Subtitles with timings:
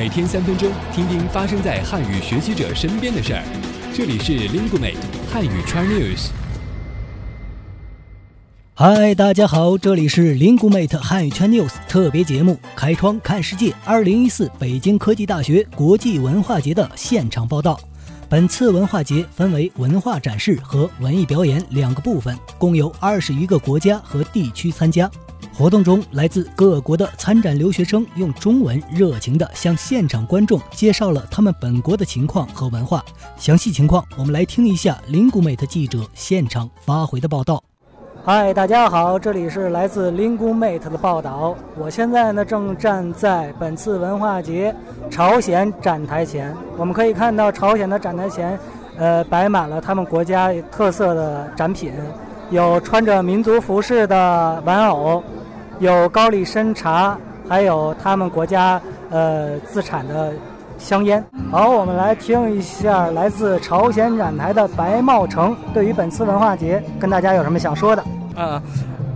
[0.00, 3.42] 每天三分钟，听听发生在汉语学习者身边的事儿。
[3.92, 4.96] 这里是 Lingumate
[5.30, 6.30] 汉语圈 news。
[8.72, 17.78] 嗨，大家好，这里是 Lingumate 汉语圈 news 特别节目《开窗看世界》二零一四北京科技大学国际文化节的现场报道。
[18.26, 25.10] 本次文化节分为文化展示和文艺表演两个部分，共有二十余个国家和地区参加。
[25.60, 33.04] 活动中，来自各国的参展留学生用中文热情地向现场观众介绍了他们本国的情况和文化。
[33.36, 37.62] 详细情况，我们来听一下林古美的记者现场发回的报道。
[38.24, 41.54] 嗨，大家好，这里是来自 Lingumate 的报道。
[41.76, 44.74] 我现在呢正站在本次文化节
[45.10, 46.56] 朝鲜展台前。
[46.78, 48.58] 我们可以看到朝鲜的展台前，
[48.96, 51.92] 呃，摆满了他们国家特色的展品，
[52.48, 55.22] 有穿着民族服饰的玩偶，
[55.80, 57.16] 有高丽参茶，
[57.48, 60.30] 还有他们国家呃自产的
[60.78, 61.24] 香烟。
[61.50, 68.04] 好，我们来听一下来自朝鲜展台的白茂成对于本次文化节跟大家有什么想说的。
[68.36, 68.62] 啊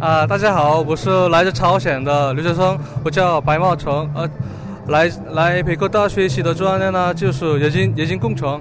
[0.00, 0.26] 啊！
[0.26, 4.08] 大家好，我是来自朝鲜的留学生，我叫白茂成。
[4.14, 4.26] 呃，
[4.86, 8.58] 来来北科大学习的专业呢，就是冶金冶金工程。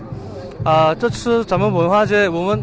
[0.65, 2.61] 啊，这次咱们文化节，我们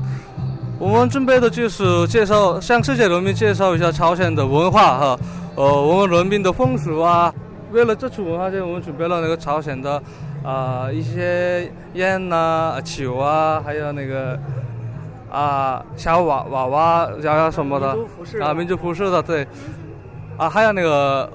[0.81, 5.19] 我们准备的就是介绍，向世界人民介绍一下朝鲜的文化哈。
[5.55, 7.31] 呃，我们人民的风俗啊。
[7.71, 10.03] 为了这次文化节，我们准备了那个朝鲜的
[10.43, 14.39] 啊一些烟呐、酒啊，还有那个。
[15.31, 17.97] 啊，小娃娃娃，然后什么的
[18.43, 18.53] 啊？
[18.53, 19.47] 民族服饰的，对。
[20.37, 21.31] 啊，还有那个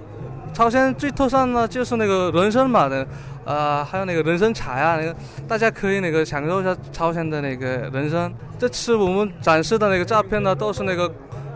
[0.54, 3.08] 朝鲜最特色呢，就是那个人参嘛的，
[3.46, 5.16] 呃，还有那个人参茶呀，那个
[5.48, 8.34] 大家可以那个享受一下朝鲜的那个人参。
[8.60, 11.08] 这次我们展示的那个照片呢，都是那个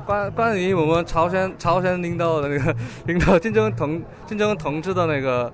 [0.06, 5.52] 关关于我们朝鲜朝鲜领导的那个领导金正恩同金正恩同志的那个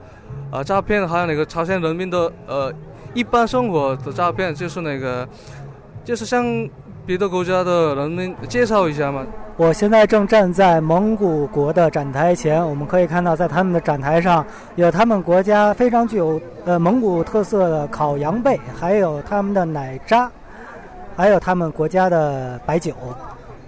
[0.52, 2.72] 呃照片，还有那个朝鲜人民的呃
[3.14, 5.28] 一般生活的照片，就是那个。
[6.04, 6.46] 就是像
[7.06, 9.26] 别的国家的人能介绍一下嘛。
[9.58, 14.46] 我现在正站在蒙古国的展台前，我们可以看到，在他们的展台上
[14.76, 20.30] 有他们国家非常具有呃蒙古特色的烤羊背，还有他们的奶渣，
[21.16, 22.94] 还有他们国家的白酒，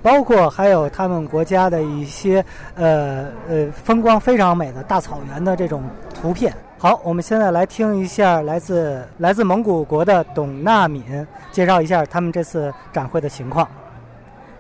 [0.02, 2.44] 包括还有他们国家的一些
[2.76, 5.84] 呃呃风光非常美的大草原的这种
[6.14, 6.54] 图片。
[6.80, 11.04] 好，我们现在来听一下来自来自蒙古国的董娜敏
[11.52, 13.68] 介绍一下他们这次展会的情况。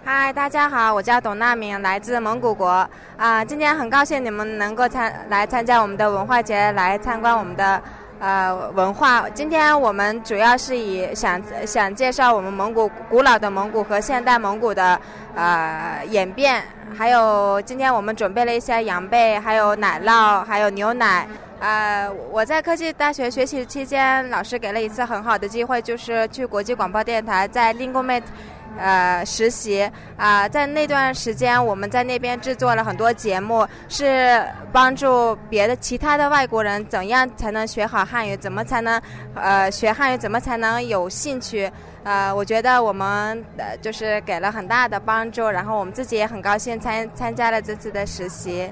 [0.04, 2.90] 嗨，大家好，我叫董娜敏，来自蒙古国。
[3.18, 7.80] 啊，今天很高兴你们能够参来参加我们的文化节，来参观我们的
[8.20, 9.30] 呃文化。
[9.30, 15.00] 今天我们主要是以想想介绍我们蒙古古老的蒙古和现代蒙古的
[15.36, 16.64] 呃演变，
[16.98, 21.28] 还有今天我们准备了一些羊背，还有奶酪，还有牛奶。
[21.60, 28.22] 呃，我在科技大学学习期间，老师给了一次很好的机会，就是去国际广播电台在 Lingomate，
[28.78, 29.90] 呃，实习。
[30.18, 39.02] 啊，在那段时间，我们在那边制作了很多节目，是帮助别的其他的外国人怎样才能学好汉语，怎么才能
[39.34, 41.72] 呃学汉语，怎么才能有兴趣。
[42.04, 48.72] 呃，我觉得我们呃就是给了很大的帮助，然后我们自己也很高兴参参加了这次的实习。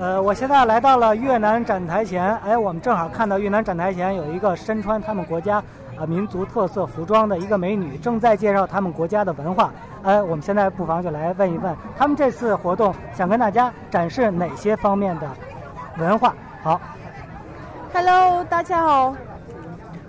[0.00, 5.62] 呃，我现在来到了越南展台前，哎，我们正好看到越南展台前有一个身穿他们国家
[5.94, 9.70] 啊民族特色服装的一个美女，正在介绍他们国家的文化。
[10.02, 15.28] 哎，我们现在不妨就来问一问，他们这次活动想跟大家展示哪些方面的
[15.98, 16.34] 文化？
[16.62, 16.80] 好
[17.92, 19.14] ，Hello，大家好，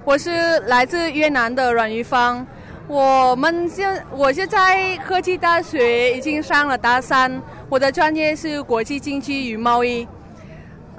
[0.05, 2.47] 我是来自越南的阮玉芳。
[2.87, 7.41] 我们现我现在科技大学已经上了大三。
[7.69, 10.07] 我的专业是国际经济与贸易。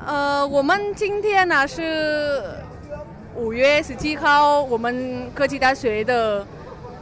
[0.06, 2.42] 呃，我们今天呢是
[3.36, 6.46] 五月十七号，我们科技大学的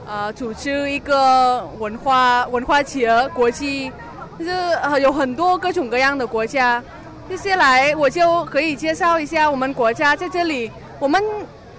[0.06, 3.92] 呃组织一个文化文化节国际，
[4.38, 6.82] 就是呃有很多各种各样的国家。
[7.28, 10.70] 接下来我就可以介绍一下我们国家在这里。
[10.98, 11.22] 我们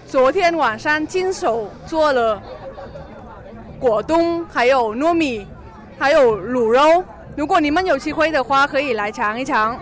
[0.07, 2.41] 昨天晚上亲手做了
[3.81, 5.47] 果冻，还有糯米，
[5.97, 7.03] 还有卤肉。
[7.35, 9.75] 如果你们有机会的话，可以来尝一尝。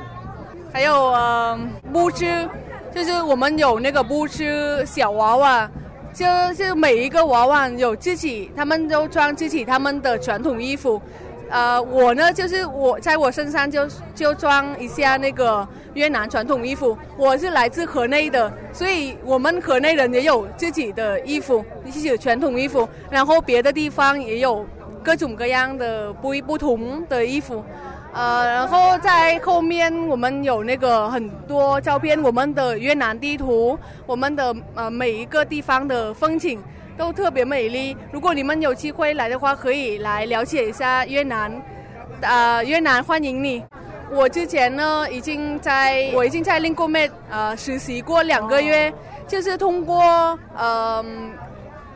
[0.71, 1.59] 还有呃，
[1.91, 2.47] 布织，
[2.95, 5.69] 就是我们有那个布织小娃娃，
[6.13, 11.01] 就是每一个娃娃有自己，他们都穿自己他们的传统衣服。
[11.49, 16.97] 呃，我呢，就是我在我身上就就装一下那个越南传统衣服。
[17.17, 22.87] 我是来自河内的，所以我们河内人也有自己的衣服，自己的传统衣服。
[23.09, 24.65] 然后别的地方也有。
[25.01, 27.63] 各种各样的不不同的衣服，
[28.11, 36.61] 呃，然后在后面我们有那个很多照片，我们的越南地图，我们的呃每一个地方的风景
[36.99, 37.95] 都特别美丽。
[38.11, 41.49] 如果你们有机会来的话，可以来了解一下越南，
[42.19, 43.63] 呃，越南欢迎你。
[44.11, 48.93] 我之前呢，已经在我已经在 lingo med，呃实习过两个月，
[49.25, 51.01] 就是通过呃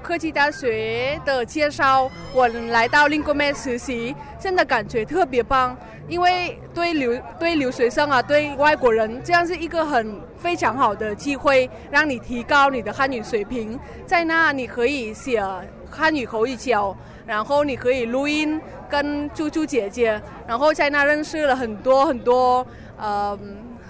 [0.03, 5.75] 科技大学的介绍，我来到 Linkomed 实习，真的感觉特别棒。
[6.09, 13.79] 因为对留对留学生啊，对外国人，这样是一个很非常好的机会，让你提高你的汉语水平。
[14.05, 15.41] 在那你可以写
[15.89, 16.93] 汉语口语角，
[17.25, 18.59] 然后你可以录音
[18.89, 22.67] 跟猪猪姐姐，然后在那认识了很多很多
[22.97, 23.39] 呃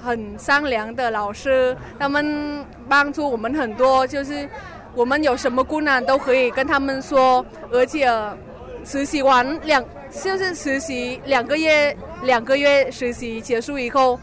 [0.04, 4.48] 很善良的老师，他们帮助我们很多，就是
[4.95, 8.07] 我们有什么困难都可以跟他们说，而且
[8.86, 9.84] 实习完两。
[10.24, 14.19] 就是实习两个月，两个月实习结束以后，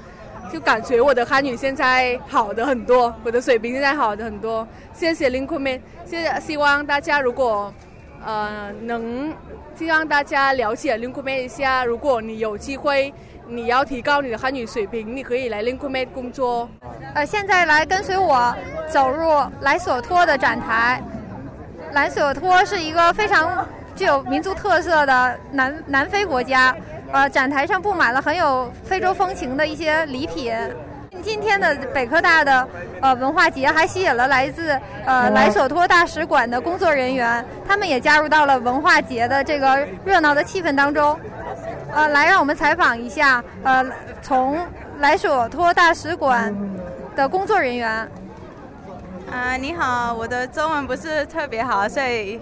[0.53, 4.65] 就感觉我的汉语现在好的很多，我的水平现在好的很多。
[4.95, 6.41] 谢谢林坤妹，谢谢。
[6.41, 7.75] 希望大家如果
[8.25, 9.35] 呃能，
[9.77, 11.85] 希望大家了解林坤妹一下。
[11.85, 13.13] 如果你有机会，
[13.49, 16.69] 你要提高你的汉语水平，你可以来林坤妹工作。
[17.15, 18.55] 呃，现在来跟随我
[18.91, 21.03] 走入莱索托的展台。
[21.93, 23.67] 莱索托是一个非常。
[23.97, 26.75] 具有民族特色的南南非国家，
[27.13, 30.55] 呃，展台上布满了很有非洲风情的一些礼品。
[31.21, 32.67] 今天的北科大的
[33.03, 34.71] 呃文化节还吸引了来自
[35.05, 41.19] 呃莱索托大使馆的工作人员，他们也加入到了文化节的这个热闹的气氛当中。
[41.93, 43.85] 呃，来让我们采访一下呃
[44.23, 44.57] 从
[45.01, 46.55] 莱索托大使馆
[47.15, 48.09] 的工作人员。
[49.31, 52.41] 啊，你好，我的中文不是特别好，所以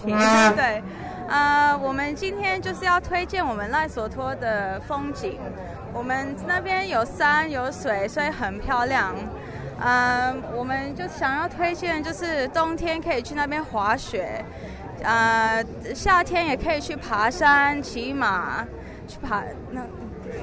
[0.00, 0.16] 请
[0.56, 0.82] 对。
[1.28, 5.38] 呃，我们今天就是要推荐我们赖索托的风景。
[5.92, 9.14] 我们那边有山有水，所以很漂亮。
[9.80, 14.44] 呃，我们就想要推荐，就是冬天可以去那边滑雪，
[15.02, 15.64] 呃，
[15.94, 18.66] 夏天也可以去爬山、骑马，
[19.06, 19.82] 去爬那
[20.24, 20.40] 对。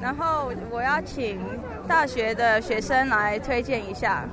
[0.00, 1.40] 然后我要请
[1.88, 4.24] 大学的学生来推荐一下。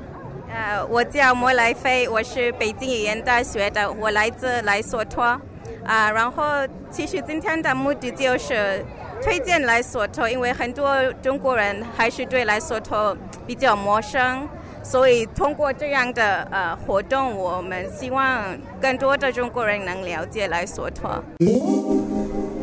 [0.50, 5.40] 呃，我叫莫来飞，我是北京语言大学的，我来自莱索托。
[5.86, 6.44] 啊，然后
[6.90, 8.86] 其实今天的目的就是
[9.22, 14.48] 推荐莱索托，因为很多中国人还是对莱索托比较陌生，
[14.82, 21.22] 所以通过这样的呃活动，我们希望更多的中国人能了解莱索托。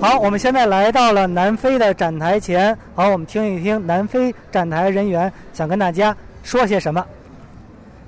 [0.00, 7.04] 好，我们现在来到了南非的展台前，好，我们听一听南非展台人员想跟大家说些什么。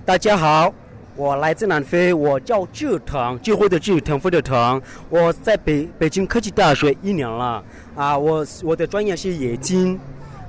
[0.05, 0.75] 大家好。
[1.15, 4.83] 我来自南非，我叫志腾，智慧的智，腾飞的腾。
[5.09, 7.63] 我在北北京科技大学一年了，
[7.95, 9.97] 啊，我我的专业是冶金，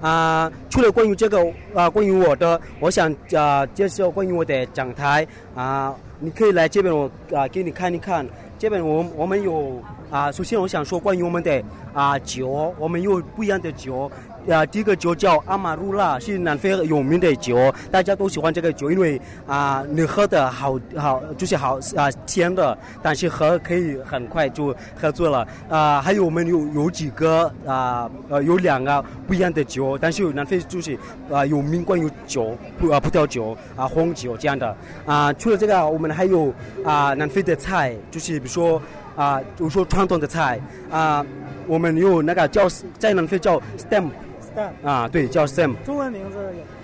[0.02, 1.46] 啊，除了关于这个
[1.76, 8.26] 啊，关于我的，我想啊介绍关于我的讲台啊，你可以来这边我啊给你看一看，
[8.58, 9.80] 这边我我们有
[10.10, 11.64] 啊，首先我想说关于我们的
[11.94, 14.10] 啊酒，我们有不一样的酒。
[14.50, 26.02] 啊，第一个酒叫阿玛鲁拉，是南非有名的酒，大家都喜欢这个酒，因为啊，你喝的好好就是好啊甜的，但是喝可以很快就喝醉了啊。
[26.02, 30.98] 还有我们有有几个啊呃有两个不一样的酒，但是南非就是
[31.32, 35.32] 啊有名关于酒葡啊葡萄酒啊红酒这样的啊。
[35.34, 38.82] 除了这个，我们还有啊南非的菜，就是比如说
[39.16, 40.60] 啊，比如说传统的菜
[40.92, 41.26] 啊，
[41.66, 42.68] 我们有那个叫
[43.00, 44.10] 在南非叫 stem
[44.56, 44.70] stem。
[44.84, 45.74] 啊，对，叫 Sam。
[45.86, 46.38] 中文名字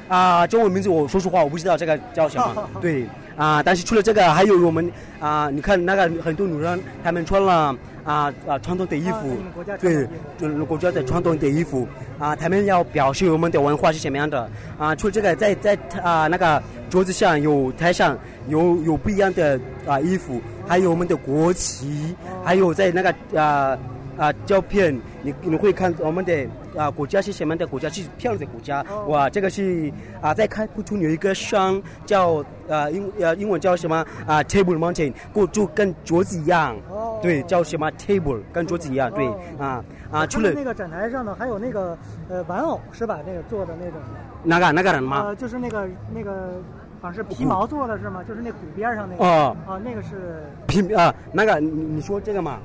[0.07, 2.69] 啊，中文名字我说实话我不知道这个叫什么。
[2.81, 9.38] 对，啊，但是除了这个，还有我们啊，你看那个很多女人，她们穿了啊啊传统的衣服，
[9.79, 10.07] 对，
[10.38, 14.49] 就是国家的传统的衣服啊，她们要表示我们的文化是什么样的
[14.79, 14.95] 啊。
[14.95, 23.77] 除了这个，在在啊那个桌子上有台上有有不一样的啊衣服，还有我们的国旗，还有在那个啊。
[24.17, 26.45] 啊，照片你你会看我们的
[26.77, 28.83] 啊国家是什么的国家是漂亮的国家。
[29.07, 34.05] 哇，这个是啊在开普敦有一个山叫啊英呃英文叫什么？
[34.27, 36.75] 啊 Table Mountain，过就跟桌子一样，
[37.21, 41.97] 对，叫什么？Table 跟桌子一样，对啊啊除了那个展台上呢，还有那个
[42.29, 43.19] 呃玩偶是吧？
[43.25, 43.99] 那个做的那种。
[44.43, 44.71] 哪个？
[44.71, 45.23] 哪个人吗？
[45.25, 46.61] 呃，就是那个那个
[47.01, 48.23] 好像是皮毛做的是吗？
[48.27, 49.25] 就是那鼓边上那个。
[49.25, 49.55] 哦。
[49.67, 50.45] 啊那个是。
[50.67, 52.59] 皮啊那个你你说这个嘛？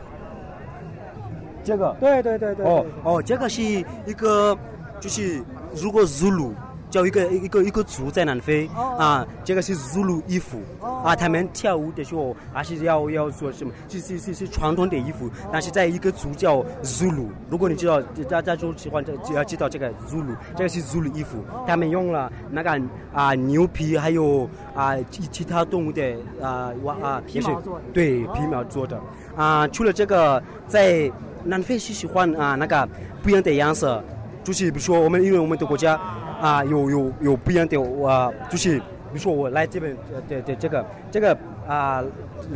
[1.64, 1.96] 这个？
[1.98, 4.56] 对对对对哦哦，这个是一个
[5.00, 5.42] 就是
[5.74, 6.52] 如果 Zulu
[6.90, 10.60] 叫一个一个一个族在南非啊，这个是 Zulu 衣服
[11.02, 22.80] 啊，他们跳舞的时候还是要要说什么，是是是是传统的衣服，但是在一个族叫 Zulu，如果你知道大家就喜欢就要知道这个 Zulu，这个是 Zulu 衣服，他们用了那个
[23.12, 27.84] 啊牛皮还有啊其其他动物的啊哇啊皮毛做的。
[27.92, 29.00] 对皮毛做的。
[29.34, 31.10] 啊，除了这个在
[31.44, 32.88] 南非是喜欢啊那个
[33.22, 34.02] 不一样的颜色。
[34.42, 35.98] 就是比如说我们因为我们的国家
[36.38, 39.96] 啊有有有不一样的啊，就是比如说我来这边
[40.28, 41.34] 对对这个这个
[41.66, 42.04] 啊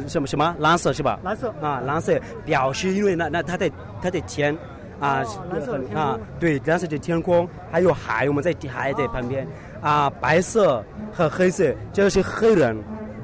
[0.06, 1.18] 什么什么蓝色是吧？
[1.22, 3.70] 蓝色啊蓝色表示因为那那它的
[4.02, 4.54] 它的天
[5.00, 9.48] 啊蓝色天啊对蓝色的天空还有海我们在海的旁边
[9.80, 12.76] 啊白色和黑色这个是黑人。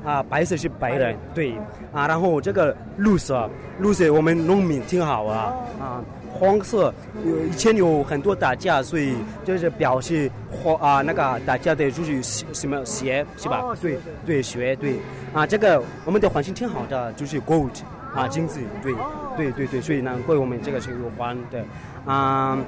[0.04, 1.54] 啊，白色是白人，对，
[1.92, 6.92] 啊，然后这个绿色，绿色我们农民挺好啊，啊，黄色
[7.25, 13.64] 有以前有很多打架，所以就是表示黄啊那个打架的就是什什么鞋是吧？
[13.80, 14.99] 对对鞋对，
[15.32, 17.70] 啊，这个我们的环境挺好的，就是 gold
[18.14, 18.92] 啊金子，对
[19.37, 21.64] 对对对，所以难怪我们这个是有黄的，
[22.04, 22.58] 啊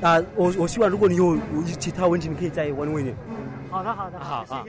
[0.00, 3.12] 啊，我我希望如果你有有其他问题，你可以再问问你。
[3.70, 4.64] 好的，好的，好啊。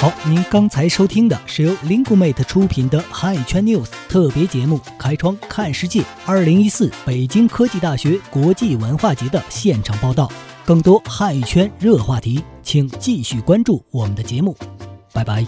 [0.00, 10.32] 好，您刚才收听的是由 Lingumate 出品的汉语圈 News 特别节目《开窗看世界》二零一四北京科技大学国际文化节的现场报道。
[10.64, 14.56] 更多汉语圈热话题，请继续关注我们的节目。
[15.12, 15.46] 拜拜。